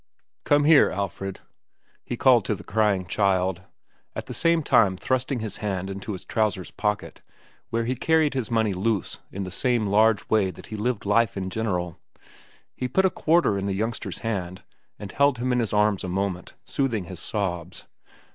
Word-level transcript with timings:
"Come 0.45 0.63
here, 0.63 0.89
Alfred," 0.89 1.41
he 2.03 2.17
called 2.17 2.43
to 2.45 2.55
the 2.55 2.63
crying 2.63 3.05
child, 3.05 3.61
at 4.15 4.25
the 4.25 4.33
same 4.33 4.63
time 4.63 4.97
thrusting 4.97 5.41
his 5.41 5.57
hand 5.57 5.91
into 5.91 6.13
his 6.13 6.25
trousers 6.25 6.71
pocket, 6.71 7.21
where 7.69 7.85
he 7.85 7.93
carried 7.95 8.33
his 8.33 8.49
money 8.49 8.73
loose 8.73 9.19
in 9.31 9.43
the 9.43 9.51
same 9.51 9.85
large 9.85 10.27
way 10.27 10.49
that 10.49 10.65
he 10.73 10.75
lived 10.75 11.05
life 11.05 11.37
in 11.37 11.51
general. 11.51 11.99
He 12.75 12.87
put 12.87 13.05
a 13.05 13.11
quarter 13.11 13.59
in 13.59 13.67
the 13.67 13.75
youngster's 13.75 14.17
hand 14.25 14.63
and 14.97 15.11
held 15.11 15.37
him 15.37 15.51
in 15.51 15.59
his 15.59 15.71
arms 15.71 16.03
a 16.03 16.09
moment, 16.09 16.55
soothing 16.65 17.03
his 17.03 17.19
sobs. 17.19 17.85